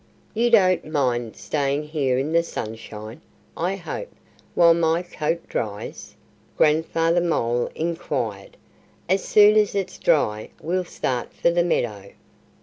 [0.33, 3.21] "You don't mind staying here in the sunshine,
[3.55, 4.11] I hope,
[4.55, 6.15] while my coat dries?"
[6.57, 8.57] Grandfather Mole inquired.
[9.07, 12.13] "As soon as it's dry we'll start for the meadow."